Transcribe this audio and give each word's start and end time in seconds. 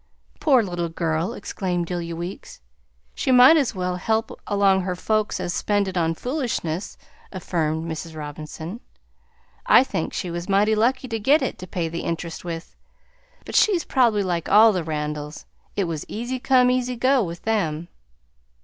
"Poor 0.39 0.63
little 0.63 0.89
girl!" 0.89 1.31
exclaimed 1.33 1.85
Delia 1.85 2.15
Weeks. 2.15 2.59
"She 3.13 3.31
might 3.31 3.55
as 3.55 3.75
well 3.75 3.97
help 3.97 4.31
along 4.47 4.81
her 4.81 4.95
folks 4.95 5.39
as 5.39 5.53
spend 5.53 5.87
it 5.87 5.95
on 5.95 6.15
foolishness," 6.15 6.97
affirmed 7.31 7.85
Mrs. 7.85 8.15
Robinson. 8.17 8.79
"I 9.67 9.83
think 9.83 10.11
she 10.11 10.31
was 10.31 10.49
mighty 10.49 10.73
lucky 10.73 11.07
to 11.07 11.19
git 11.19 11.43
it 11.43 11.59
to 11.59 11.67
pay 11.67 11.87
the 11.87 12.01
interest 12.01 12.43
with, 12.43 12.75
but 13.45 13.53
she's 13.55 13.83
probably 13.85 14.23
like 14.23 14.49
all 14.49 14.73
the 14.73 14.83
Randalls; 14.83 15.45
it 15.75 15.83
was 15.83 16.03
easy 16.07 16.39
come, 16.39 16.71
easy 16.71 16.95
go, 16.95 17.21
with 17.23 17.43
them." 17.43 17.87